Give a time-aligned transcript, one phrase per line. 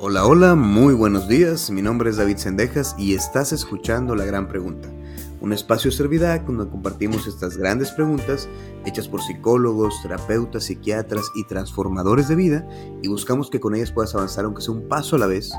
[0.00, 1.72] Hola, hola, muy buenos días.
[1.72, 4.88] Mi nombre es David Sendejas y estás escuchando La Gran Pregunta,
[5.40, 8.48] un espacio Servidac donde compartimos estas grandes preguntas
[8.86, 12.68] hechas por psicólogos, terapeutas, psiquiatras y transformadores de vida
[13.02, 15.50] y buscamos que con ellas puedas avanzar aunque sea un paso a la vez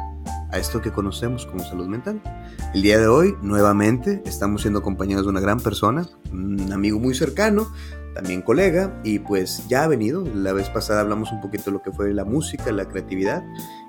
[0.52, 2.22] a esto que conocemos como salud mental.
[2.74, 7.14] El día de hoy, nuevamente, estamos siendo acompañados de una gran persona, un amigo muy
[7.14, 7.68] cercano,
[8.14, 10.24] también colega, y pues ya ha venido.
[10.26, 13.44] La vez pasada hablamos un poquito de lo que fue la música, la creatividad,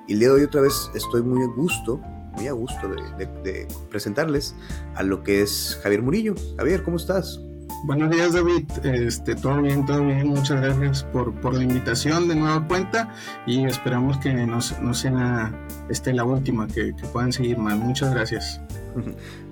[0.06, 1.98] y el día de hoy otra vez estoy muy a gusto,
[2.36, 4.54] muy a gusto de, de presentarles
[4.94, 6.34] a lo que es Javier Murillo.
[6.56, 7.40] Javier, ¿cómo estás?
[7.82, 8.64] Buenos días, David.
[8.84, 10.28] Este, todo bien, todo bien.
[10.28, 13.14] Muchas gracias por, por la invitación de nueva cuenta
[13.46, 15.50] y esperamos que no, no sea
[15.88, 17.78] este, la última, que, que, puedan seguir más.
[17.78, 18.60] Muchas gracias.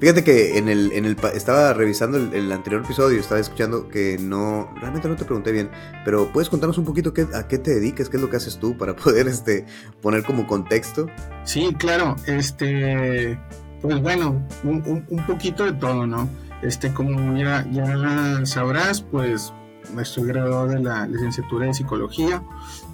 [0.01, 4.75] Fíjate que en el, en el estaba revisando el, anterior episodio, estaba escuchando que no,
[4.79, 5.71] realmente no te pregunté bien,
[6.05, 8.59] pero puedes contarnos un poquito qué, a qué te dedicas, qué es lo que haces
[8.59, 9.65] tú para poder este,
[10.03, 11.07] poner como contexto.
[11.45, 12.15] Sí, claro.
[12.27, 13.39] Este,
[13.81, 16.29] pues bueno, un, un poquito de todo, ¿no?
[16.63, 19.53] Este, como ya, ya sabrás, pues
[20.01, 22.43] estoy graduado de la licenciatura de psicología.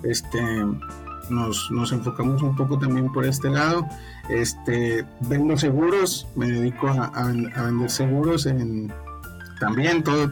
[0.02, 0.42] Este,
[1.30, 3.86] nos, nos, enfocamos un poco también por este lado.
[4.28, 7.24] Este, vendo seguros, me dedico a, a,
[7.62, 8.92] vender seguros en
[9.60, 10.30] también todo,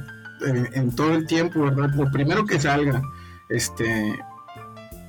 [0.75, 1.91] en, todo el tiempo, ¿verdad?
[1.95, 3.03] Lo primero que salga,
[3.49, 4.19] este,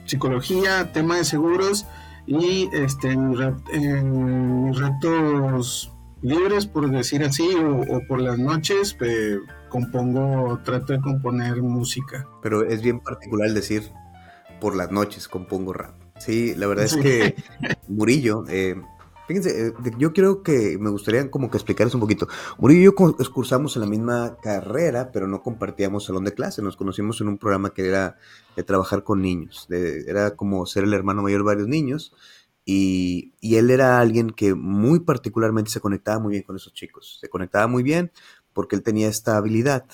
[0.06, 1.86] psicología, tema de seguros
[2.26, 3.36] y este, en,
[3.74, 5.93] en mis ratos
[6.24, 8.98] libres, por decir así, o, por las noches,
[9.70, 12.28] compongo, trato de componer música.
[12.42, 13.92] Pero es bien particular decir
[14.60, 15.94] por las noches compongo rap.
[16.18, 17.36] Sí, la verdad es que
[17.90, 18.82] Murillo, eh,
[19.28, 22.30] fíjense, eh, yo creo que me gustaría como que explicarles un poquito.
[22.58, 26.62] Murillo y yo cursamos en la misma carrera, pero no compartíamos salón de clase.
[26.62, 28.16] Nos conocimos en un programa que era
[28.56, 29.68] de trabajar con niños.
[29.70, 32.14] era como ser el hermano mayor de varios niños.
[32.66, 37.18] Y, él era alguien que muy particularmente se conectaba muy bien con esos chicos.
[37.20, 38.12] Se conectaba muy bien
[38.54, 39.86] porque él tenía esta habilidad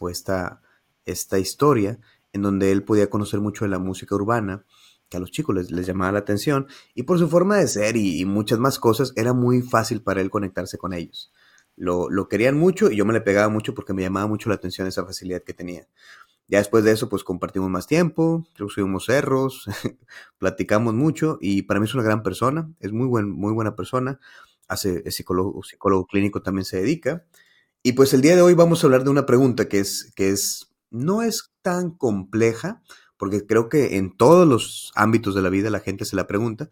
[0.00, 0.62] o esta,
[1.04, 1.98] esta historia
[2.32, 4.64] en donde él podía conocer mucho de la música urbana,
[5.08, 8.24] que a los chicos les, llamaba la atención, y por su forma de ser y,
[8.26, 11.32] muchas más cosas, era muy fácil para él conectarse con ellos.
[11.76, 14.56] Lo, lo, querían mucho y yo me le pegaba mucho porque me llamaba mucho la
[14.56, 15.86] atención esa facilidad que tenía.
[16.48, 19.66] Ya después de eso, pues compartimos más tiempo, subimos cerros,
[20.38, 24.18] platicamos mucho y para mí es una gran persona, es muy, buen, muy buena persona,
[24.66, 27.26] hace es psicólogo, psicólogo clínico también se dedica.
[27.82, 30.30] Y pues el día de hoy vamos a hablar de una pregunta que es, que
[30.30, 32.82] es, no es tan compleja,
[33.18, 36.70] porque creo que en todos los ámbitos de la vida la gente se la pregunta,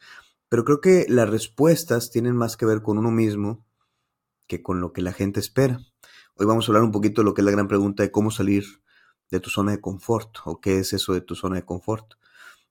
[0.48, 3.66] pero creo que las respuestas tienen más que ver con uno mismo
[4.46, 5.80] que con lo que la gente espera.
[6.34, 8.30] Hoy vamos a hablar un poquito de lo que es la gran pregunta de cómo
[8.30, 8.64] salir
[9.30, 12.14] de tu zona de confort o qué es eso de tu zona de confort.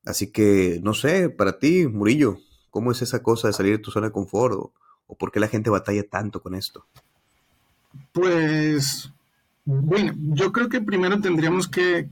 [0.05, 2.37] Así que, no sé, para ti, Murillo,
[2.69, 4.53] ¿cómo es esa cosa de salir de tu zona de confort
[5.07, 6.85] o, por qué la gente batalla tanto con esto?
[8.11, 9.11] Pues,
[9.65, 12.07] bueno, yo creo que primero tendríamos que,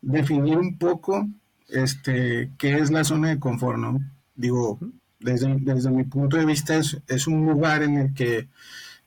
[0.00, 1.28] definir un poco
[1.68, 4.00] este, qué es la zona de confort, ¿no?
[4.34, 4.78] Digo,
[5.20, 8.48] desde, desde mi punto de vista es, es, un lugar en el que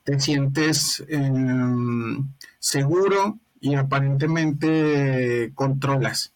[0.03, 2.27] te sientes em,
[2.59, 6.33] seguro, y aparentemente controlas.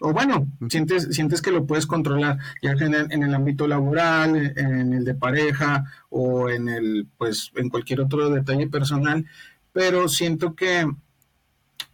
[0.00, 4.54] O bueno, sientes, sientes que lo puedes controlar, ya en el, en el ámbito laboral,
[4.56, 9.26] en el de pareja o en el, pues, en cualquier otro detalle personal,
[9.72, 10.90] pero siento que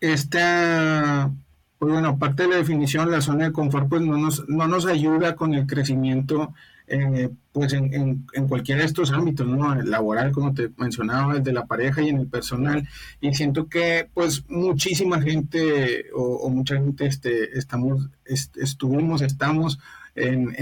[0.00, 1.32] esta,
[1.78, 4.86] pues bueno, aparte de la definición, la zona de confort, pues no nos, no nos
[4.86, 6.54] ayuda con el crecimiento
[6.88, 9.74] eh, pues en, en, cualquiera de estos ámbitos, ¿no?
[9.82, 12.88] Laboral, como te mencionaba, el de la pareja y en el personal.
[13.20, 19.78] Y siento que pues muchísima gente o, mucha gente este, estamos, estuvimos, estamos
[20.14, 20.54] en,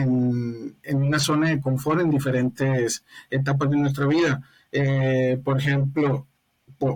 [0.83, 4.43] en, una zona de confort en diferentes etapas de nuestra vida.
[4.73, 6.27] Eh, por ejemplo,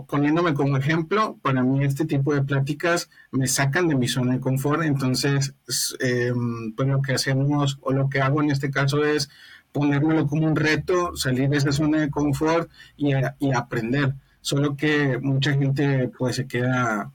[0.07, 4.39] poniéndome como ejemplo, para mí este tipo de pláticas me sacan de mi zona de
[4.39, 5.55] confort, entonces
[5.99, 9.29] em, pues lo que hacemos o lo que hago en este caso es
[9.71, 13.13] ponérmelo como un reto, salir de esa zona de confort y,
[13.53, 14.15] aprender.
[14.41, 17.11] Solo que mucha gente pues se queda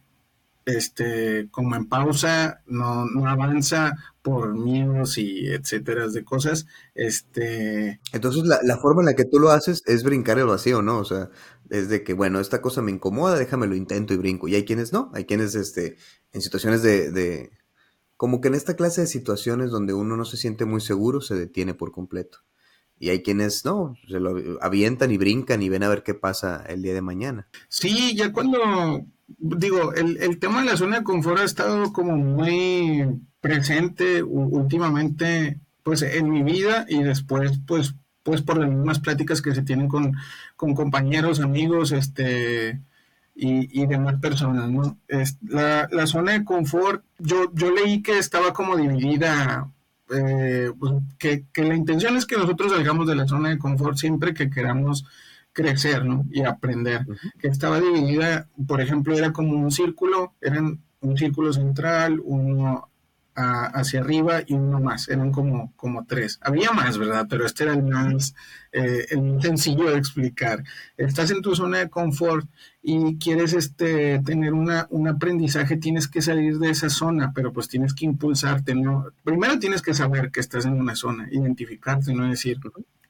[0.67, 6.67] este, como en pausa, no, no avanza por miedos y etcétera de cosas.
[6.95, 8.01] Este...
[8.13, 10.99] Entonces la, la, forma en la que tú lo haces es brincar el vacío, ¿no?
[10.99, 11.29] O sea,
[11.71, 14.49] es de que, bueno, esta cosa me incomoda, déjame lo intento y brinco.
[14.49, 15.97] Y hay quienes no, hay quienes este,
[16.33, 17.51] en situaciones de, de,
[18.17, 21.35] como que en esta clase de situaciones donde uno no se siente muy seguro, se
[21.35, 22.39] detiene por completo.
[22.99, 26.65] Y hay quienes no, se lo avientan y brincan y ven a ver qué pasa
[26.69, 27.49] el día de mañana.
[27.69, 32.17] Sí, ya cuando, digo, el, el tema de la zona de confort ha estado como
[32.17, 33.05] muy
[33.41, 37.95] presente últimamente pues en mi vida y después pues
[38.25, 40.17] pues por las mismas pláticas que se tienen con,
[40.57, 42.81] compañeros, amigos, este
[43.37, 44.99] y, y demás personas, ¿no?
[45.09, 49.71] Es, la, zona de confort, yo, yo leí que estaba como dividida,
[50.11, 53.97] eh, pues, que, que, la intención es que nosotros salgamos de la zona de confort
[53.99, 55.05] siempre que queramos
[55.53, 56.25] crecer, ¿no?
[56.31, 57.07] Y aprender.
[57.39, 62.89] Que estaba dividida, por ejemplo, era como un círculo, eran un círculo central, uno
[63.35, 66.39] hacia arriba y uno más, eran como, como tres.
[66.43, 67.27] Había más, ¿verdad?
[67.29, 68.35] Pero este era el más,
[68.73, 70.63] eh, el sencillo de explicar.
[70.97, 72.49] Estás en tu zona de confort
[72.83, 77.69] y quieres este, tener una, un aprendizaje, tienes que salir de esa zona, pero pues
[77.69, 79.07] tienes que impulsarte, ¿no?
[79.25, 82.59] Primero tienes que saber que estás en una zona, identificarte, no decir,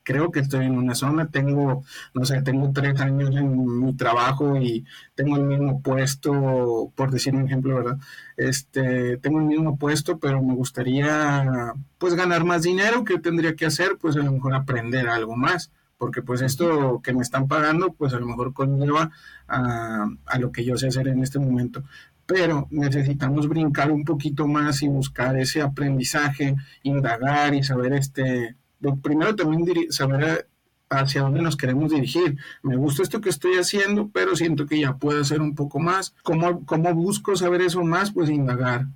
[0.04, 1.84] creo que estoy en una zona, tengo,
[2.14, 4.84] no sé, tengo tres años en mi trabajo y
[5.14, 7.98] tengo el mismo puesto, por decir un ejemplo, ¿verdad?
[8.36, 13.66] Este, tengo el mismo puesto, pero me gustaría, pues, ganar más dinero, ¿qué tendría que
[13.66, 13.96] hacer?
[13.98, 18.12] Pues a lo mejor aprender algo más, porque pues esto que me están pagando, pues
[18.14, 19.10] a lo mejor conlleva
[19.48, 21.82] a, a lo que yo sé hacer en este momento
[22.26, 28.56] pero necesitamos brincar un poquito más y buscar ese aprendizaje, indagar y saber este
[29.02, 30.48] primero también saber
[30.90, 32.36] hacia dónde nos queremos dirigir.
[32.62, 36.14] Me gusta esto que estoy haciendo, pero siento que ya puedo hacer un poco más.
[36.22, 38.12] ¿Cómo, cómo busco saber eso más?
[38.12, 38.86] Pues indagar,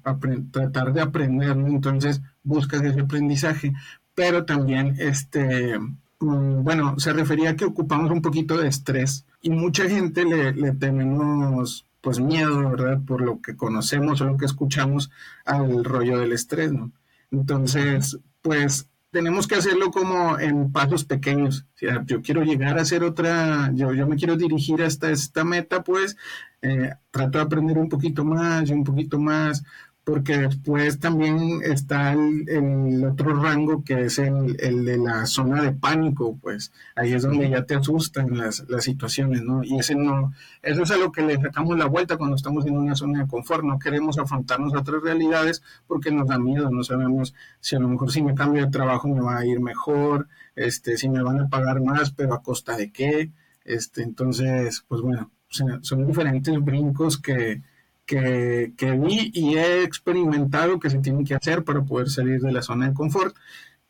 [0.51, 3.73] tratar de aprender, Entonces buscas ese aprendizaje,
[4.15, 5.79] pero también este...
[6.21, 10.53] Mm, bueno, se refería a que ocupamos un poquito de estrés y mucha gente le,
[10.53, 13.01] le tenemos pues miedo, ¿verdad?
[13.07, 15.11] Por lo que conocemos o lo que escuchamos
[15.45, 16.91] al rollo del estrés, ¿no?
[17.31, 21.67] Entonces, pues tenemos que hacerlo como en pasos pequeños.
[22.07, 26.17] yo quiero llegar a hacer otra, yo, yo me quiero dirigir hasta esta meta, pues
[26.63, 29.63] eh, trato de aprender un poquito más un poquito más
[30.09, 36.39] porque después también está el, otro rango que es el, de la zona de pánico,
[36.41, 36.73] pues.
[36.97, 39.63] Ahí es donde ya te asustan las, situaciones, ¿no?
[39.63, 40.33] Y ese no,
[40.63, 43.29] eso es a lo que le sacamos la vuelta cuando estamos en una zona de
[43.29, 47.79] confort, no queremos afrontarnos a otras realidades porque nos da miedo, no sabemos si a
[47.79, 50.27] lo mejor si me cambio de trabajo me va a ir mejor,
[50.57, 53.31] este, si me van a pagar más, pero a costa de qué,
[53.63, 57.61] este, entonces, pues bueno, son diferentes brincos que
[58.09, 62.63] que, vi y he experimentado que se tienen que hacer para poder salir de la
[62.63, 63.37] zona de confort,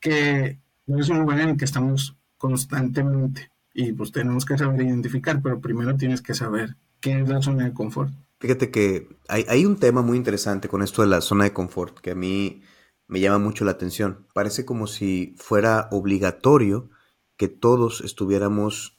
[0.01, 5.41] que es un lugar en el que estamos constantemente y pues tenemos que saber identificar,
[5.41, 8.13] pero primero tienes que saber qué es la zona de confort.
[8.41, 11.99] Fíjate que hay, hay un tema muy interesante con esto de la zona de confort
[12.01, 12.63] que a mí
[13.07, 14.27] me llama mucho la atención.
[14.35, 16.91] Parece como si fuera obligatorio
[17.37, 18.99] que todos estuviéramos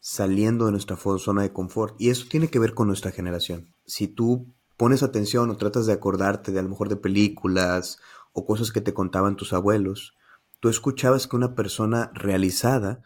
[0.00, 1.94] saliendo de nuestra zona de confort.
[2.00, 3.74] Y eso tiene que ver con nuestra generación.
[3.86, 7.98] Si tú pones atención o tratas de acordarte de a lo mejor de películas
[8.32, 10.14] o cosas que te contaban tus abuelos,
[10.60, 13.02] tú escuchabas que una persona realizada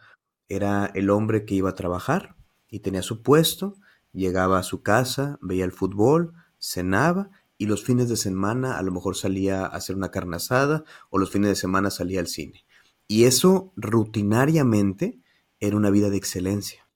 [0.49, 2.35] era el hombre que iba a trabajar
[2.67, 3.75] y tenía su puesto,
[4.11, 8.91] llegaba a su casa, veía el fútbol, cenaba y los fines de semana a lo
[8.91, 12.65] mejor salía a hacer una carne asada o los fines de semana salía al cine.
[13.07, 15.21] Y eso rutinariamente
[15.59, 16.89] era una vida de excelencia,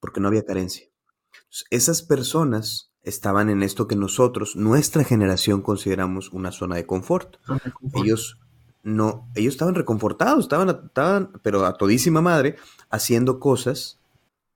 [0.00, 0.86] porque no había carencia.
[1.70, 7.36] esas personas estaban en esto que nosotros, nuestra generación, consideramos una zona de confort.
[7.94, 8.38] Ellos
[8.82, 12.56] no, ellos estaban reconfortados, estaban, estaban, pero a todísima madre,
[12.90, 13.98] haciendo cosas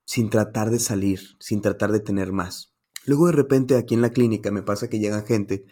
[0.05, 2.73] sin tratar de salir, sin tratar de tener más.
[3.07, 5.65] Luego de repente aquí en la clínica me pasa que llegan gente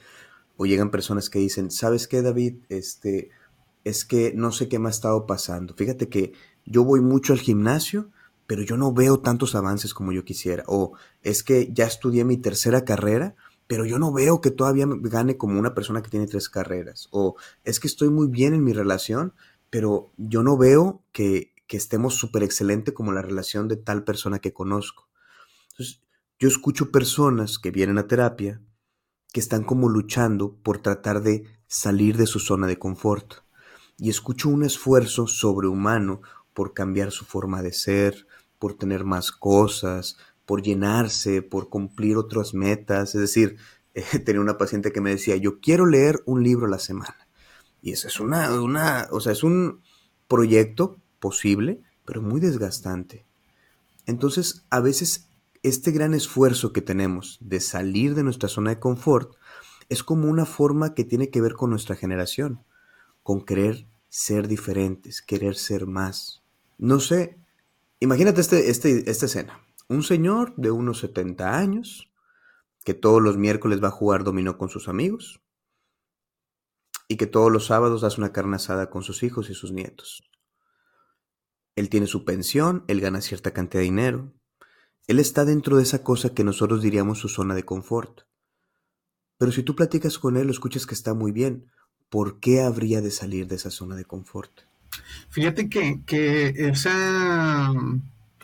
[0.56, 2.64] o llegan personas que dicen, ¿sabes qué, David?
[2.70, 3.30] Este,
[3.84, 5.74] es que no sé qué me ha estado pasando.
[5.74, 6.32] Fíjate que
[6.64, 8.10] yo voy mucho al gimnasio,
[8.46, 10.64] pero yo no veo tantos avances como yo quisiera.
[10.66, 13.34] O es que ya estudié mi tercera carrera,
[13.66, 17.08] pero yo no veo que todavía gane como una persona que tiene tres carreras.
[17.10, 19.34] O es que estoy muy bien en mi relación,
[19.70, 24.38] pero yo no veo que, que estemos súper excelente como la relación de tal persona
[24.38, 25.08] que conozco.
[25.72, 26.00] Entonces,
[26.38, 28.60] yo escucho personas que vienen a terapia
[29.32, 33.34] que están como luchando por tratar de salir de su zona de confort.
[33.98, 36.20] Y escucho un esfuerzo sobrehumano
[36.54, 38.26] por cambiar su forma de ser,
[38.58, 43.14] por tener más cosas, por llenarse, por cumplir otras metas.
[43.14, 43.56] Es decir,
[44.24, 47.28] tenía una paciente que me decía, yo quiero leer un libro a la semana.
[47.82, 49.82] Y eso es una, una, o sea, es un
[50.28, 53.26] proyecto posible, pero muy desgastante.
[54.06, 55.28] Entonces, a veces
[55.62, 59.34] este gran esfuerzo que tenemos de salir de nuestra zona de confort
[59.88, 62.62] es como una forma que tiene que ver con nuestra generación,
[63.22, 66.42] con querer ser diferentes, querer ser más.
[66.78, 67.38] No sé,
[68.00, 69.60] Imagínate este, este, esta escena.
[69.88, 72.12] Un señor de unos 70 años
[72.84, 75.40] que todos los miércoles va a jugar dominó con sus amigos.
[77.08, 80.28] y que todos los sábados hace una carne asada con sus hijos y sus nietos.
[81.76, 84.32] Él tiene su pensión, él gana cierta cantidad de dinero.
[85.06, 88.22] Él está dentro de esa cosa que nosotros diríamos su zona de confort.
[89.38, 91.70] Pero si tú platicas con él, lo escuchas que está muy bien.
[92.08, 94.65] ¿Por qué habría de salir de esa zona de confort?
[95.28, 97.72] Fíjate que, que esa,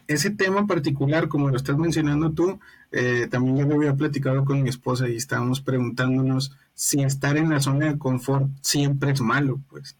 [0.06, 2.58] ese tema particular, como lo estás mencionando tú,
[2.90, 7.50] eh, también yo lo había platicado con mi esposa y estábamos preguntándonos si estar en
[7.50, 9.96] la zona de confort siempre es malo, pues.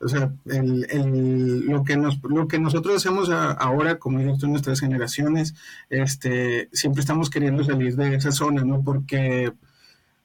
[0.00, 4.80] O sea, el, el, lo, que nos, lo que nosotros hacemos ahora, como en nuestras
[4.80, 5.54] generaciones,
[5.88, 8.82] este, siempre estamos queriendo salir de esa zona, ¿no?
[8.82, 9.52] Porque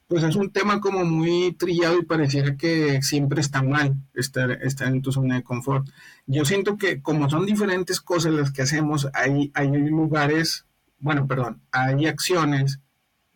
[0.09, 4.89] pues es un tema como muy trillado y pareciera que siempre está mal estar, estar
[4.89, 5.87] en tu zona de confort.
[6.25, 10.65] Yo siento que como son diferentes cosas las que hacemos, hay, hay lugares,
[10.99, 12.79] bueno, perdón, hay acciones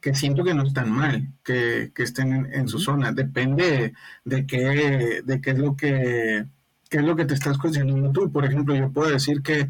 [0.01, 3.13] que siento que no están mal, que, estén en, su zona.
[3.13, 3.93] Depende
[4.25, 6.45] de qué, de qué es lo que
[6.93, 8.31] qué es lo que te estás cuestionando tú.
[8.31, 9.67] Por ejemplo, yo puedo decir que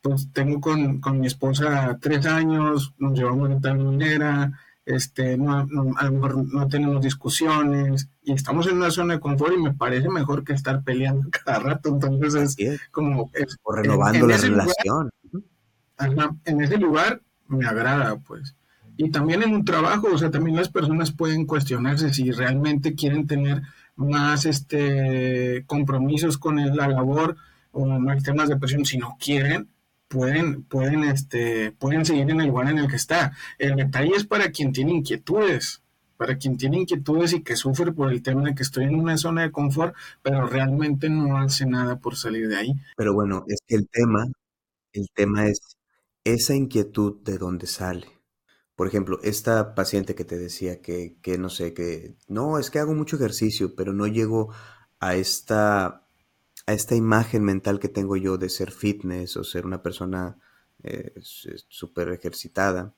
[0.00, 4.52] pues tengo con, mi esposa tres años, nos llevamos de tal manera,
[4.84, 9.54] este, no, a lo mejor no tenemos discusiones y estamos en una zona de confort
[9.54, 11.88] y me parece mejor que estar peleando cada rato.
[11.90, 13.30] Entonces es, como...
[13.62, 15.10] o renovando la relación.
[16.44, 18.54] en ese lugar me agrada, pues.
[18.96, 23.26] Y también en un trabajo, o sea, también las personas pueden cuestionarse si realmente quieren
[23.26, 23.62] tener
[23.96, 27.36] más este compromisos con la labor
[27.72, 29.68] o más temas de presión, si no quieren,
[30.12, 33.32] pueden, pueden, este, pueden seguir en el lugar en el que está.
[33.58, 35.82] El detalle es para quien tiene inquietudes,
[36.18, 39.16] para quien tiene inquietudes y que sufre por el tema de que estoy en una
[39.16, 42.74] zona de confort, pero realmente no hace nada por salir de ahí.
[42.94, 44.26] Pero bueno, es que el tema,
[44.92, 45.78] el tema es
[46.24, 48.06] esa inquietud de dónde sale.
[48.76, 52.80] Por ejemplo, esta paciente que te decía que, que no sé, que no, es que
[52.80, 54.52] hago mucho ejercicio, pero no llego
[55.00, 56.01] a esta,
[56.66, 60.38] a esta imagen mental que tengo yo de ser fitness o ser una persona
[60.82, 62.94] eh, súper ejercitada.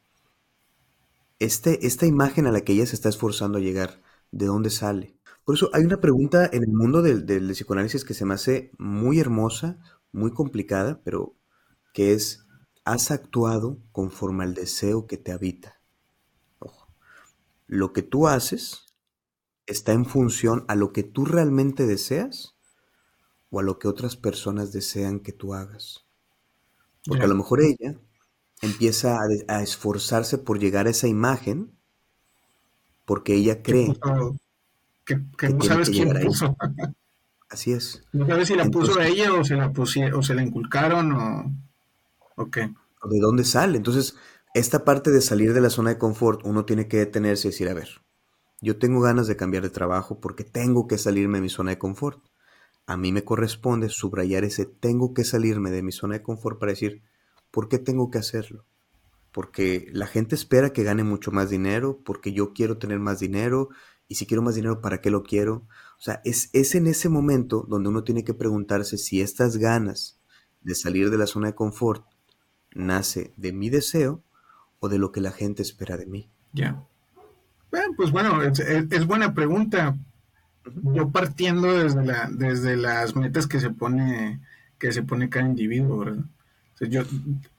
[1.38, 5.16] Este, esta imagen a la que ella se está esforzando a llegar, ¿de dónde sale?
[5.44, 8.70] Por eso hay una pregunta en el mundo del, del psicoanálisis que se me hace
[8.78, 9.78] muy hermosa,
[10.12, 11.34] muy complicada, pero
[11.92, 12.44] que es
[12.84, 15.80] has actuado conforme al deseo que te habita.
[16.58, 16.88] Ojo.
[17.66, 18.84] Lo que tú haces
[19.66, 22.53] está en función a lo que tú realmente deseas
[23.54, 26.04] o a lo que otras personas desean que tú hagas.
[27.06, 27.96] Porque a lo mejor ella
[28.62, 31.70] empieza a, esforzarse por llegar a esa imagen
[33.04, 33.94] porque ella cree
[35.04, 35.16] que,
[35.50, 36.56] no sabes quién puso.
[37.48, 38.02] Así es.
[38.12, 41.52] No sabes si la puso ella o se la, o se la inculcaron o...
[42.36, 42.56] Ok.
[42.56, 43.76] ¿De dónde sale?
[43.76, 44.16] Entonces,
[44.54, 47.68] esta parte de salir de la zona de confort, uno tiene que detenerse y decir,
[47.68, 48.00] a ver,
[48.60, 51.78] yo tengo ganas de cambiar de trabajo porque tengo que salirme de mi zona de
[51.78, 52.24] confort.
[52.86, 56.72] A mí me corresponde subrayar ese tengo que salirme de mi zona de confort para
[56.72, 57.02] decir,
[57.50, 58.64] ¿por qué tengo que hacerlo?
[59.32, 63.70] Porque la gente espera que gane mucho más dinero, porque yo quiero tener más dinero,
[64.06, 65.66] y si quiero más dinero, ¿para qué lo quiero?
[65.98, 70.18] O sea, es, es en ese momento donde uno tiene que preguntarse si estas ganas
[70.60, 72.04] de salir de la zona de confort
[72.74, 74.22] nace de mi deseo
[74.80, 76.28] o de lo que la gente espera de mí?
[76.52, 76.84] Ya.
[77.70, 79.96] Bueno, pues bueno, es, buena pregunta.
[80.94, 84.40] Yo partiendo desde, la, desde las metas que se pone
[84.78, 86.24] que se pone cada individuo, ¿verdad?
[86.80, 87.02] yo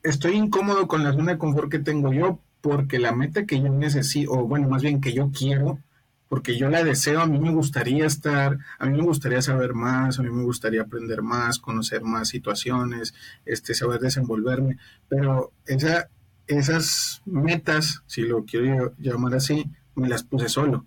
[0.03, 3.69] estoy incómodo con la zona de confort que tengo yo porque la meta que yo
[3.69, 5.79] necesito, o bueno, más bien que yo quiero,
[6.27, 10.19] porque yo la deseo, a mí me gustaría estar, a mí me gustaría saber más,
[10.19, 13.13] a mí me gustaría aprender más, conocer más situaciones,
[13.45, 16.09] este, saber desenvolverme, pero esa,
[16.47, 20.85] esas metas, si lo quiero llamar así, me las puse solo,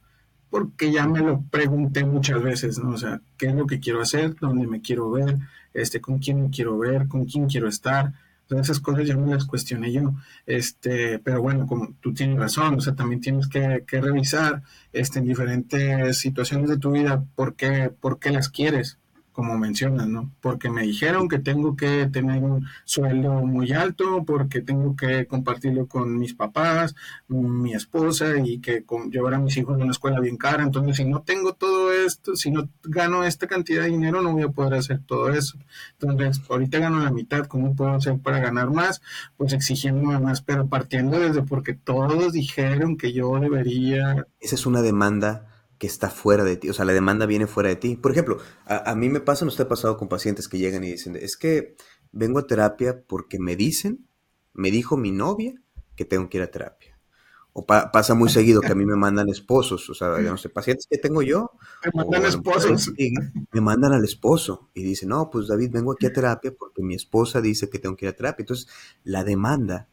[0.50, 2.90] porque ya me lo pregunté muchas veces, ¿no?
[2.90, 4.36] O sea, ¿qué es lo que quiero hacer?
[4.40, 5.38] ¿Dónde me quiero ver?
[5.74, 7.08] Este, ¿Con quién me quiero ver?
[7.08, 8.12] ¿Con quién quiero estar?
[8.56, 10.14] esas cosas ya me las cuestioné yo.
[10.46, 14.62] Este, pero bueno, como tú tienes razón, o sea, también tienes que, que revisar
[14.92, 18.98] este, en diferentes situaciones de tu vida por qué, por qué las quieres
[19.38, 20.32] como mencionas, ¿no?
[20.40, 25.86] Porque me dijeron que tengo que tener un sueldo muy alto, porque tengo que compartirlo
[25.86, 26.96] con mis papás,
[27.28, 30.64] mi esposa y que llevar a mis hijos a una escuela bien cara.
[30.64, 34.42] Entonces, si no tengo todo esto, si no gano esta cantidad de dinero, no voy
[34.42, 35.56] a poder hacer todo eso.
[36.00, 39.02] Entonces, ahorita gano la mitad, ¿cómo puedo hacer para ganar más?
[39.36, 44.26] Pues exigiéndome más, pero partiendo desde porque todos dijeron que yo debería...
[44.40, 47.68] Esa es una demanda que está fuera de ti, o sea, la demanda viene fuera
[47.68, 47.96] de ti.
[47.96, 51.16] Por ejemplo, a, mí me pasa, no está pasado con pacientes que llegan y dicen,
[51.16, 51.76] es que
[52.10, 54.06] vengo a terapia porque me dicen,
[54.54, 55.54] me dijo mi novia
[55.94, 56.98] que tengo que ir a terapia.
[57.52, 60.86] O pasa muy seguido que a mí me mandan esposos, o sea, no sé, pacientes
[60.88, 61.52] que tengo yo.
[61.84, 62.92] Me mandan esposos.
[63.52, 66.94] me mandan al esposo y dicen, no, pues David, vengo aquí a terapia porque mi
[66.94, 68.42] esposa dice que tengo que ir a terapia.
[68.42, 68.68] Entonces,
[69.02, 69.88] la demanda,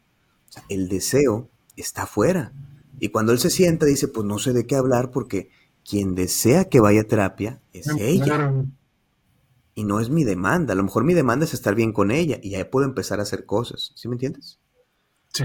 [0.68, 2.52] el deseo está afuera.
[3.00, 5.50] Y cuando él se sienta, dice, pues no sé de qué hablar porque
[5.88, 8.52] quien desea que vaya a terapia es ella.
[9.74, 10.72] Y no es mi demanda.
[10.72, 13.24] A lo mejor mi demanda es estar bien con ella y ya puedo empezar a
[13.24, 13.92] hacer cosas.
[13.94, 14.58] ¿Sí me entiendes?
[15.32, 15.44] Sí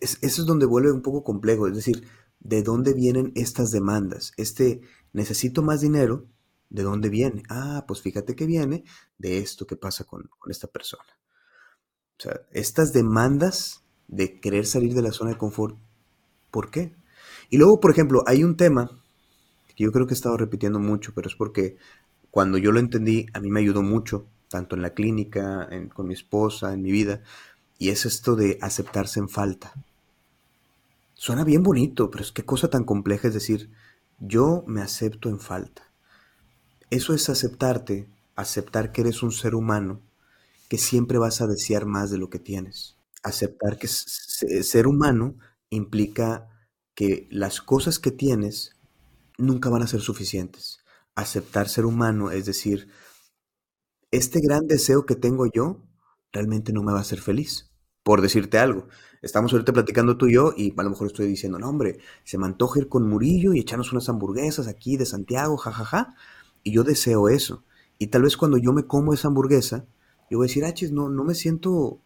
[0.00, 2.06] eso es donde vuelve un poco complejo, es decir,
[2.40, 4.32] ¿de dónde vienen estas demandas?
[4.36, 4.80] Este,
[5.12, 6.26] necesito más dinero,
[6.70, 7.42] ¿de dónde viene?
[7.48, 8.84] Ah, pues fíjate que viene
[9.18, 11.18] de esto que pasa con, esta persona.
[12.18, 15.76] O sea, estas demandas de querer salir de la zona de confort,
[16.50, 16.94] ¿por qué?
[17.50, 18.90] Y luego, por ejemplo, hay un tema
[19.84, 21.76] yo creo que he estado repitiendo mucho, pero es porque
[22.30, 26.14] cuando yo lo entendí, a mí me ayudó mucho, tanto en la clínica, con mi
[26.14, 27.22] esposa, en mi vida,
[27.78, 29.72] y es esto de aceptarse en falta.
[31.14, 33.70] Suena bien bonito, pero es qué cosa tan compleja es decir,
[34.20, 35.82] yo me acepto en falta.
[36.90, 40.00] Eso es aceptarte, aceptar que eres un ser humano,
[40.68, 42.96] que siempre vas a desear más de lo que tienes.
[43.22, 45.34] Aceptar que ser humano
[45.70, 46.48] implica
[46.94, 48.77] que las cosas que tienes
[49.38, 50.80] nunca van a ser suficientes.
[51.14, 52.88] Aceptar ser humano es decir,
[54.10, 55.82] este gran deseo que tengo yo
[56.32, 57.70] realmente no me va a hacer feliz
[58.02, 58.88] por decirte algo.
[59.20, 62.38] Estamos ahorita platicando tú y yo y a lo mejor estoy diciendo, no hombre, se
[62.38, 66.14] me antoja ir con Murillo y echarnos unas hamburguesas aquí de Santiago, jajaja.
[66.62, 67.64] Y yo deseo eso.
[67.98, 69.86] Y tal vez cuando yo me como esa hamburguesa,
[70.30, 72.00] yo voy a decir, ah, no, no me siento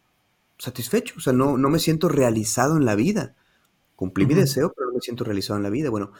[0.58, 3.36] satisfecho, o sea, no, no me siento realizado en la vida.
[3.94, 5.90] Cumplí mi deseo, pero no me siento realizado en la vida.
[5.90, 6.12] Bueno,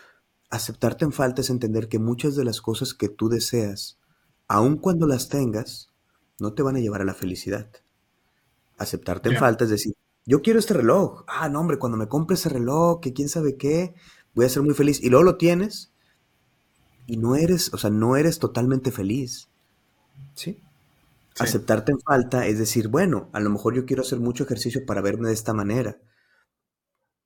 [0.52, 3.99] aceptarte en falta es entender que muchas de las cosas que tú deseas,
[4.47, 5.90] aun cuando las tengas,
[6.38, 7.68] no te van a llevar a la felicidad
[8.82, 9.94] aceptarte en falta, es decir,
[10.26, 11.25] yo quiero este reloj.
[11.26, 13.94] Ah, no, hombre, cuando me compre ese reloj, que quién sabe qué,
[14.35, 15.02] voy a ser muy feliz.
[15.02, 15.92] Y luego lo tienes
[17.06, 19.49] y no eres, o sea, no eres totalmente feliz.
[20.34, 20.60] ¿Sí?
[21.38, 25.00] Aceptarte en falta es decir, bueno, a lo mejor yo quiero hacer mucho ejercicio para
[25.00, 25.97] verme de esta manera.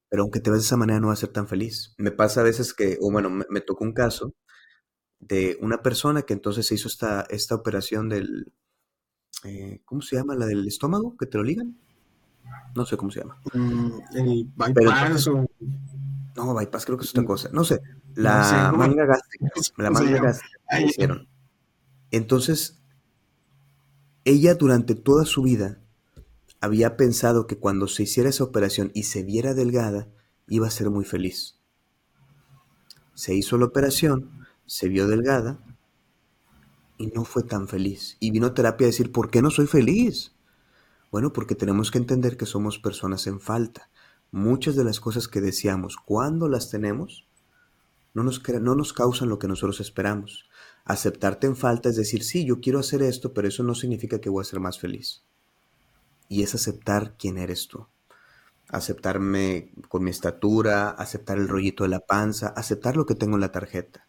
[0.08, 1.94] Pero aunque te ves de esa manera, no vas a ser tan feliz.
[1.98, 4.34] Me pasa a veces que, o bueno, me, tocó un caso
[5.18, 8.52] de una persona que entonces se hizo esta, esta operación del,
[9.44, 10.34] eh, ¿cómo se llama?
[10.34, 11.76] La del estómago, que te lo ligan.
[12.74, 13.40] No sé cómo se llama.
[13.52, 15.28] Mm, el bypass
[16.36, 17.26] No, bypass creo que es otra mm.
[17.26, 17.48] cosa.
[17.52, 17.80] No sé.
[18.14, 19.50] La manga gástrica.
[19.78, 21.28] La manga gástrica hicieron.
[22.10, 22.82] Entonces,
[24.24, 25.80] ella durante toda su vida
[26.60, 30.08] había pensado que cuando se hiciera esa operación y se viera delgada,
[30.48, 31.56] iba a ser muy feliz.
[33.14, 35.58] Se hizo la operación, se vio delgada
[36.98, 38.16] y no fue tan feliz.
[38.20, 40.32] Y vino terapia a decir, ¿por qué no soy feliz?
[41.10, 43.90] Bueno, porque tenemos que entender que somos personas en falta.
[44.32, 47.26] Muchas de las cosas que deseamos, cuando las tenemos,
[48.12, 50.48] no nos, no nos causan lo que nosotros esperamos.
[50.84, 54.30] Aceptarte en falta es decir, sí, yo quiero hacer esto, pero eso no significa que
[54.30, 55.26] voy a ser más feliz.
[56.28, 57.86] Y es aceptar quién eres tú.
[58.68, 63.40] Aceptarme con mi estatura, aceptar el rollito de la panza, aceptar lo que tengo en
[63.40, 64.06] la tarjeta.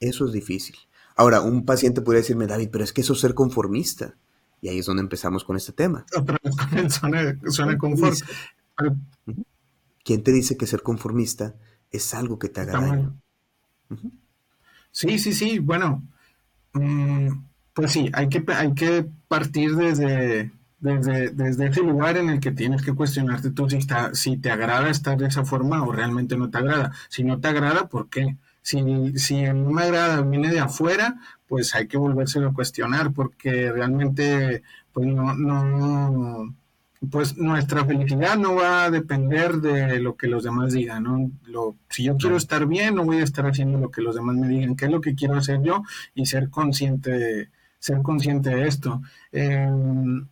[0.00, 0.76] Eso es difícil.
[1.16, 4.16] Ahora, un paciente puede decirme, David, pero es que eso es ser conformista.
[4.60, 6.06] Y ahí es donde empezamos con este tema.
[7.48, 8.18] suena, confort.
[10.04, 11.54] ¿Quién te dice que ser conformista
[11.90, 13.16] es algo que te haga daño?
[14.90, 15.58] Sí, sí, sí.
[15.58, 16.02] Bueno,
[16.72, 17.28] mm,
[17.74, 20.52] pues sí, hay que, hay que partir desde,
[20.82, 24.50] desde, desde, ese lugar en el que tienes que cuestionarte tú si, está, si te
[24.50, 26.92] agrada estar de esa forma o realmente no te agrada.
[27.08, 28.36] Si no te agrada, ¿por qué?
[28.62, 31.16] Si, si no me agrada, viene de afuera,
[31.46, 36.54] pues hay que volvérselo a cuestionar porque realmente pues no, no,
[37.10, 41.30] pues nuestra felicidad no va a depender de lo que los demás digan, ¿no?
[41.46, 44.36] Lo, si yo quiero estar bien, no voy a estar haciendo lo que los demás
[44.36, 45.82] me digan, qué es lo que quiero hacer yo
[46.14, 49.02] y ser consciente de, ser consciente de esto.
[49.32, 50.28] Em,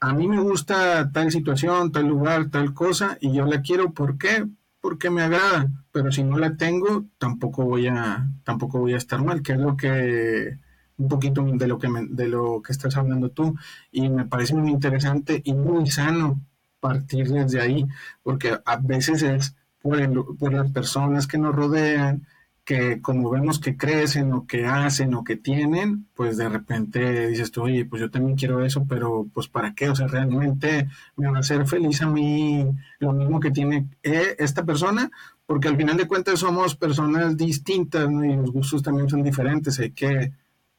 [0.00, 4.18] a mí me gusta tal situación, tal lugar, tal cosa, y yo la quiero, ¿por
[4.18, 4.46] qué?
[4.80, 9.22] porque me agrada, pero si no la tengo, tampoco voy a, tampoco voy a estar
[9.22, 10.58] mal, que es lo que
[10.96, 13.54] un poquito de lo que de lo que estás hablando tú
[13.90, 16.40] y me parece muy interesante y muy sano
[16.78, 17.86] partir desde ahí,
[18.22, 22.26] porque a veces es por, por las personas que nos rodean,
[22.70, 27.50] que como vemos que crecen o que hacen o que tienen, pues de repente dices
[27.50, 31.28] tú, oye, pues yo también quiero eso, pero pues para qué, o sea, realmente me
[31.28, 32.64] va a hacer feliz a mí
[33.00, 35.10] lo mismo que tiene eh, esta persona,
[35.46, 39.90] porque al final de cuentas somos personas distintas y los gustos también son diferentes, hay
[39.90, 40.32] que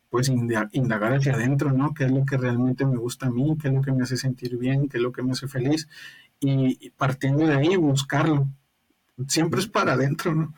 [0.10, 1.94] pues indagar hacia adentro, ¿no?
[1.94, 3.58] ¿Qué es lo que realmente me gusta a mí?
[3.62, 4.88] ¿Qué es lo que me hace sentir bien?
[4.88, 5.90] ¿Qué es lo que me hace feliz?
[6.40, 8.48] Y, y partiendo de ahí buscarlo,
[9.28, 10.54] siempre es para adentro, ¿no?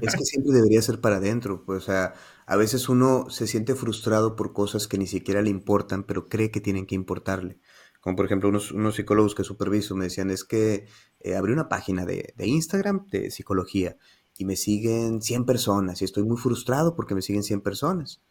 [0.00, 2.14] es que siempre debería ser para adentro, pues, o sea,
[2.46, 6.50] a veces uno se siente frustrado por cosas que ni siquiera le importan, pero cree
[6.50, 7.58] que tienen que importarle.
[8.00, 10.86] Como por ejemplo unos, unos psicólogos que superviso me decían, es que
[11.20, 13.96] eh, abrí una página de, de Instagram de psicología
[14.38, 18.22] y me siguen 100 personas y estoy muy frustrado porque me siguen 100 personas.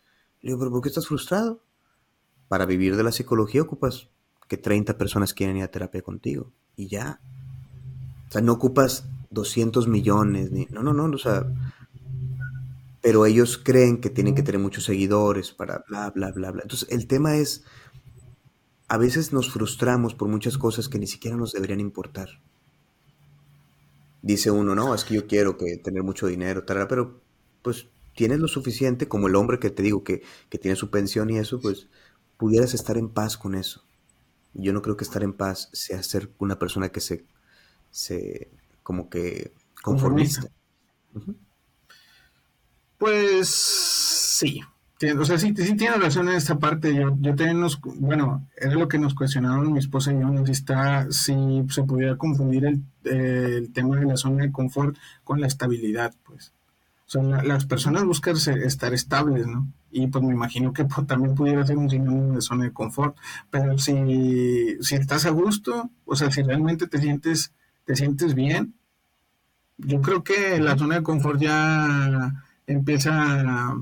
[0.42, 1.64] Le digo, pero ¿por qué estás frustrado?
[2.48, 4.10] Para vivir de la psicología ocupas
[4.48, 7.22] que 30 personas quieren ir a terapia contigo y ya.
[8.28, 11.46] O sea, no ocupas 200 millones, ni, no, no, no, o sea,
[13.02, 16.62] pero ellos creen que tienen que tener muchos seguidores para bla, bla, bla, bla.
[16.64, 17.64] Entonces, el tema es,
[18.88, 22.42] a veces nos frustramos por muchas cosas que ni siquiera nos deberían importar
[24.22, 27.22] dice uno, no, es que yo quiero que tener mucho dinero, pero
[27.62, 31.38] pues tienes lo suficiente, como el hombre que te digo que, tiene su pensión y
[31.38, 31.88] eso, pues
[32.38, 33.86] pudieras estar en paz con eso.
[34.54, 37.26] Yo no creo que estar en paz sea ser una persona que se,
[37.92, 38.50] se
[38.90, 40.48] como que conformista.
[42.98, 44.64] Pues sí,
[45.16, 46.96] o sea, sí, sí tiene razón en esta parte.
[46.96, 50.54] Yo, yo también nos, bueno, es lo que nos cuestionaron mi esposa y yo, si,
[50.54, 51.36] está, si
[51.70, 56.52] se pudiera confundir el, el, tema de la zona de confort con la estabilidad, pues.
[57.06, 59.72] O sea, las personas buscan estar estables, ¿no?
[59.92, 63.16] Y pues me imagino que también pudiera ser un sinónimo de zona de confort.
[63.52, 67.54] Pero si, si estás a gusto, o sea, si realmente te sientes,
[67.86, 68.79] te sientes bien,
[69.80, 73.76] yo creo que la zona de confort ya empieza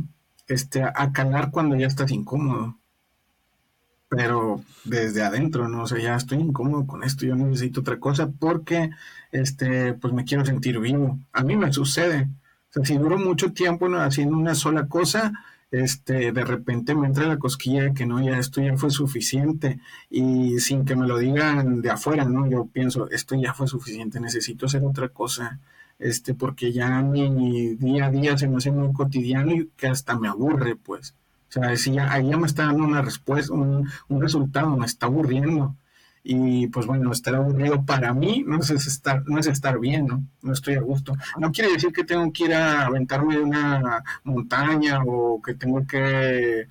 [0.47, 2.77] este, a calar cuando ya estás incómodo.
[4.09, 5.83] Pero desde adentro, ¿no?
[5.83, 8.91] O sea, ya estoy incómodo con esto, yo necesito otra cosa porque,
[9.31, 11.19] este, pues me quiero sentir vivo.
[11.33, 12.29] A mí me sucede.
[12.69, 15.33] O sea, si duro mucho tiempo haciendo una sola cosa,
[15.71, 19.81] este, de repente me entra la cosquilla de que no, ya esto ya fue suficiente
[20.09, 22.47] y sin que me lo digan de afuera, ¿no?
[22.47, 25.59] Yo pienso, esto ya fue suficiente, necesito hacer otra cosa
[25.99, 30.17] este, porque ya mi día a día se me hace muy cotidiano y que hasta
[30.17, 31.15] me aburre, pues.
[31.49, 35.05] O sea, si ya, ahí ya me está dando una respuesta, un, resultado, me está
[35.07, 35.75] aburriendo.
[36.23, 40.23] Y pues bueno, estar aburrido para mí no es estar, no es estar bien, ¿no?
[40.41, 41.15] No estoy a gusto.
[41.39, 45.87] No quiere decir que tengo que ir a aventarme de una montaña o que tengo
[45.87, 46.67] que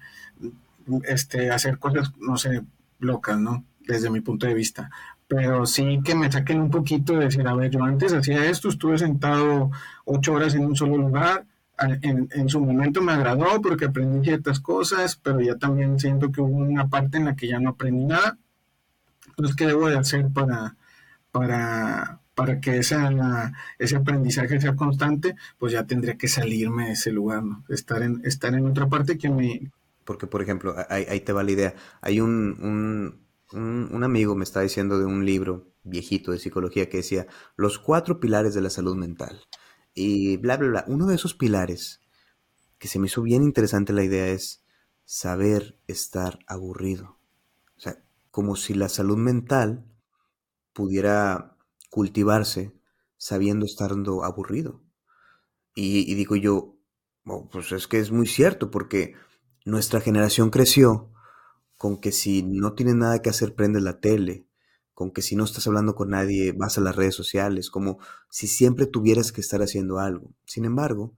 [1.04, 2.62] este, hacer cosas, no sé,
[2.98, 3.64] locas, ¿no?
[3.80, 4.90] Desde mi punto de vista
[5.28, 8.68] pero sí que me saquen un poquito de decir, a ver, yo antes hacía esto,
[8.68, 9.70] estuve sentado
[10.04, 11.46] ocho horas en un solo lugar,
[11.78, 16.40] en, en, su momento me agradó porque aprendí ciertas cosas, pero ya también siento que
[16.40, 18.38] hubo una parte en la que ya no aprendí nada.
[19.28, 20.76] Entonces, ¿qué debo de hacer para,
[21.30, 25.36] para, para que esa, ese aprendizaje sea constante?
[25.58, 27.64] Pues ya tendría que salirme de ese lugar, ¿no?
[27.68, 29.70] Estar en, estar en otra parte que me...
[30.04, 31.74] Porque, por ejemplo, ahí, ahí te va la idea.
[32.00, 37.26] Hay un un, amigo me estaba diciendo de un libro viejito de psicología que decía
[37.56, 39.42] los cuatro pilares de la salud mental.
[39.94, 40.84] Y bla, bla, bla.
[40.88, 42.00] Uno de esos pilares
[42.78, 44.64] que se me hizo bien interesante la idea es
[45.04, 47.18] saber estar aburrido.
[47.76, 49.86] O sea, como si la salud mental
[50.72, 51.56] pudiera
[51.90, 52.76] cultivarse
[53.16, 54.82] sabiendo estando aburrido.
[55.74, 56.78] Y, digo yo,
[57.26, 59.14] oh, pues es que es muy cierto, porque
[59.64, 61.12] nuestra generación creció
[61.76, 64.46] con que si no tienes nada que hacer prendes la tele,
[64.94, 67.98] con que si no estás hablando con nadie vas a las redes sociales, como
[68.30, 70.32] si siempre tuvieras que estar haciendo algo.
[70.46, 71.14] Sin embargo,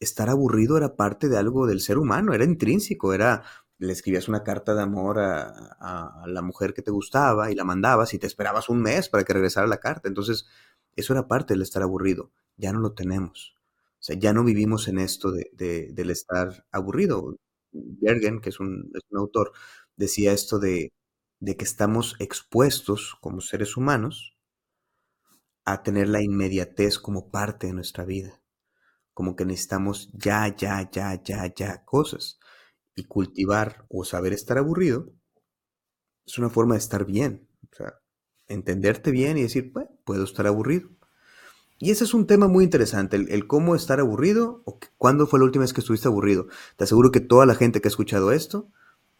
[0.00, 3.42] estar aburrido era parte de algo del ser humano, era intrínseco, era
[3.78, 8.12] le escribías una carta de amor a, la mujer que te gustaba y la mandabas
[8.12, 10.08] y te esperabas un mes para que regresara la carta.
[10.08, 10.46] Entonces,
[10.96, 12.32] eso era parte del estar aburrido.
[12.56, 13.54] Ya no lo tenemos.
[13.94, 17.36] O sea, ya no vivimos en esto de, del estar aburrido.
[17.72, 19.52] Bergen, que es un, es un autor,
[19.98, 20.92] decía esto de,
[21.44, 24.36] que estamos expuestos como seres humanos
[25.64, 28.40] a tener la inmediatez como parte de nuestra vida.
[29.12, 32.38] Como que necesitamos ya, ya, ya, ya, ya cosas.
[32.94, 35.12] Y cultivar o saber estar aburrido
[36.24, 37.48] es una forma de estar bien.
[38.46, 40.88] Entenderte bien y decir, bueno, puedo estar aburrido.
[41.80, 45.44] Y ese es un tema muy interesante, el, cómo estar aburrido o cuándo fue la
[45.44, 46.48] última vez que estuviste aburrido.
[46.76, 48.72] Te aseguro que toda la gente que ha escuchado esto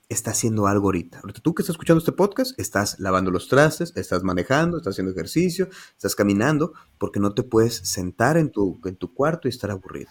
[0.08, 1.20] está haciendo algo ahorita.
[1.20, 5.12] Ahorita tú que estás escuchando este podcast, estás lavando los trastes, estás manejando, estás haciendo
[5.12, 9.70] ejercicio, estás caminando, porque no te puedes sentar en tu, en tu cuarto y estar
[9.70, 10.10] aburrido.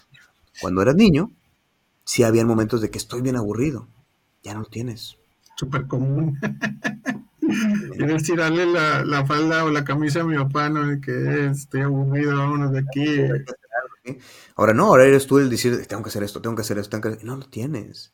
[0.60, 1.30] Cuando eras niño,
[2.04, 3.88] sí había momentos de que estoy bien aburrido.
[4.42, 5.16] Ya no lo tienes.
[5.56, 6.38] Súper común.
[7.96, 10.86] Quieres tirarle la, la, falda o la camisa a mi papá, ¿no?
[10.86, 14.16] De que estoy aburrido, vámonos de aquí.
[14.54, 16.98] Ahora no, ahora eres tú el decir, tengo que hacer esto, tengo que hacer esto,
[16.98, 17.24] tengo que...
[17.24, 18.12] No lo tienes.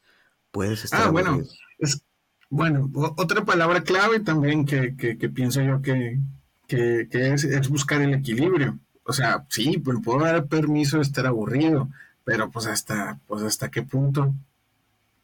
[0.55, 1.43] Puedes estar Ah, bueno,
[1.81, 2.01] es,
[2.49, 4.93] bueno, otra palabra clave también que,
[5.35, 6.21] pienso yo que,
[6.69, 8.79] es, buscar el equilibrio.
[9.03, 11.88] o sea, sí, pues puedo dar permiso de estar aburrido,
[12.23, 14.33] pero pues hasta, pues hasta qué punto.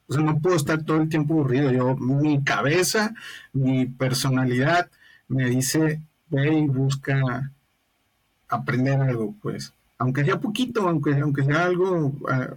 [0.09, 1.71] O sea, no puedo estar todo el tiempo aburrido.
[1.71, 3.14] Yo, mi cabeza,
[3.53, 4.90] mi personalidad
[5.29, 7.53] me dice, ve y busca
[8.49, 9.73] aprender algo, pues.
[9.99, 12.49] Aunque sea poquito, aunque, aunque sea algo ah,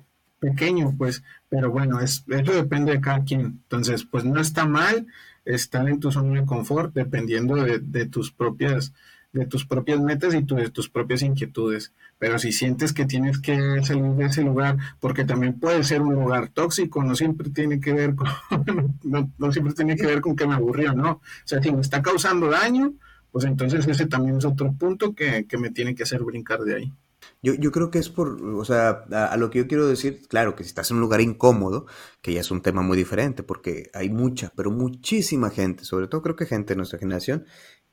[0.43, 1.23] pequeño, pues.
[1.49, 3.41] Pero bueno, es, eso depende de cada quien.
[3.41, 5.08] Entonces, pues no está mal
[5.45, 8.93] estar en tu zona de confort, dependiendo de, de tus propias
[9.34, 11.91] de tus propias metas y de tus propias inquietudes.
[12.19, 16.13] Pero si sientes que tienes que salir de ese lugar, porque también puede ser un
[16.13, 18.27] lugar tóxico, no siempre tiene que ver con,
[19.03, 21.13] no, siempre tiene que ver con que me aburrió, ¿no?
[21.13, 22.93] O sea, si me está causando daño,
[23.32, 26.93] pues entonces ese también es otro punto que, me tiene que hacer brincar de ahí.
[27.41, 30.55] Yo, yo creo que es por, o sea, a, lo que yo quiero decir, claro,
[30.55, 31.86] que si estás en un lugar incómodo,
[32.21, 36.21] que ya es un tema muy diferente, porque hay mucha, pero muchísima gente, sobre todo
[36.21, 37.45] creo que gente de nuestra generación,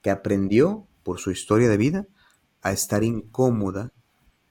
[0.02, 2.06] que aprendió por su historia de vida
[2.62, 3.92] a estar incómoda,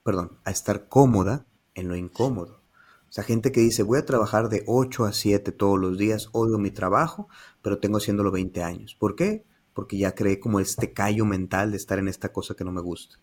[0.03, 2.59] perdón, a estar cómoda en lo incómodo.
[3.09, 6.29] O sea, gente que dice, voy a trabajar de 8 a 7 todos los días,
[6.31, 7.27] odio mi trabajo,
[7.61, 8.95] pero tengo haciéndolo 20 años.
[8.99, 9.45] ¿Por qué?
[9.73, 12.81] Porque ya creé como este callo mental de estar en esta cosa que no me
[12.81, 13.17] gusta.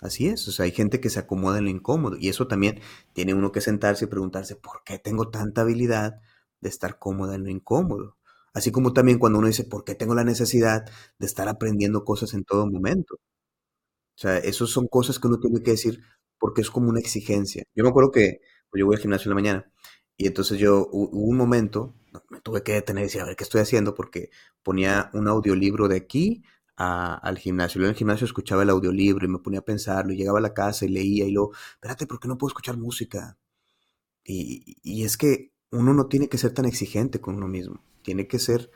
[0.00, 2.80] Así es, o sea, hay gente que se acomoda en lo incómodo y eso también
[3.14, 6.20] tiene uno que sentarse y preguntarse, ¿por qué tengo tanta habilidad
[6.60, 8.16] de estar cómoda en lo incómodo?
[8.54, 10.84] Así como también cuando uno dice, ¿por qué tengo la necesidad
[11.18, 13.16] de estar aprendiendo cosas en todo momento?
[13.16, 16.00] O sea, esas son cosas que uno tiene que decir
[16.38, 17.64] porque es como una exigencia.
[17.74, 18.40] Yo me acuerdo que
[18.74, 19.72] yo voy al gimnasio en la mañana
[20.16, 21.94] y entonces yo hubo un momento,
[22.30, 23.94] me tuve que detener y decir, a ver, ¿qué estoy haciendo?
[23.94, 24.30] Porque
[24.62, 26.44] ponía un audiolibro de aquí
[26.78, 27.80] al gimnasio.
[27.80, 30.42] Yo en el gimnasio escuchaba el audiolibro y me ponía a pensarlo y llegaba a
[30.42, 33.36] la casa y leía y luego, espérate, ¿por qué no puedo escuchar música?
[34.24, 38.26] Y, y es que uno no tiene que ser tan exigente con uno mismo tiene
[38.26, 38.70] que ser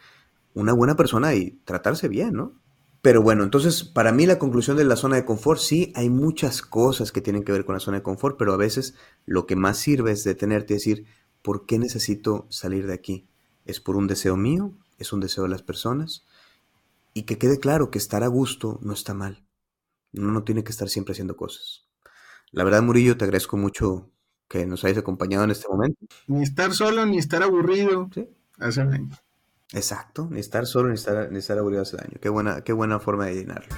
[0.53, 2.61] una buena persona y tratarse bien, ¿no?
[3.01, 6.61] Pero bueno, entonces para mí la conclusión de la zona de confort, sí, hay muchas
[6.61, 9.57] cosas que tienen que ver con la zona de confort, pero a veces lo que
[9.57, 11.07] más sirve es detenerte y decir,
[11.41, 13.27] ¿por qué necesito salir de aquí?
[13.65, 14.73] ¿Es por un deseo mío?
[14.99, 16.27] ¿Es un deseo de las personas?
[17.15, 19.45] Y que quede claro que estar a gusto no está mal.
[20.15, 21.87] Uno no tiene que estar siempre haciendo cosas.
[22.51, 24.11] La verdad, Murillo, te agradezco mucho
[24.49, 25.99] que nos hayas acompañado en este momento.
[26.27, 28.09] Ni estar solo, ni estar aburrido.
[28.13, 29.11] Sí, hace daño.
[29.73, 32.19] Exacto, ni estar solo, ni estar, ni estar aburrido hace daño.
[32.21, 33.75] Qué buena, qué buena forma de llenarlo.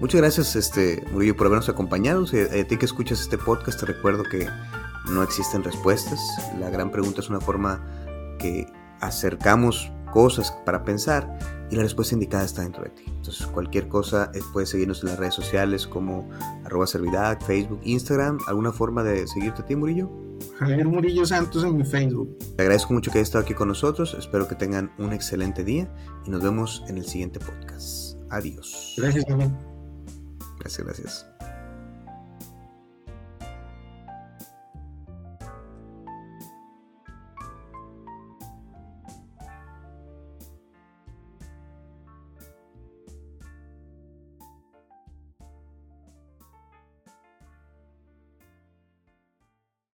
[0.00, 2.24] Muchas gracias, este, Murillo, por habernos acompañado.
[2.24, 4.48] a ti que escuchas este podcast, te recuerdo que
[5.10, 6.20] no existen respuestas.
[6.60, 7.84] La gran pregunta es una forma
[8.38, 8.66] que
[9.00, 13.04] acercamos cosas para pensar y la respuesta indicada está dentro de ti.
[13.06, 16.28] Entonces, cualquier cosa, eh, puedes seguirnos en las redes sociales como
[16.64, 18.38] arroba servidac, Facebook, Instagram.
[18.46, 20.10] ¿Alguna forma de seguirte a ti, Murillo?
[20.58, 22.36] Javier Murillo Santos en mi Facebook.
[22.56, 24.14] Te agradezco mucho que hayas estado aquí con nosotros.
[24.18, 25.90] Espero que tengan un excelente día
[26.26, 28.18] y nos vemos en el siguiente podcast.
[28.28, 28.94] Adiós.
[28.98, 29.56] Gracias, también.
[30.60, 31.31] Gracias, gracias.